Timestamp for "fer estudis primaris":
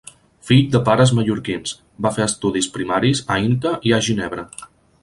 2.17-3.23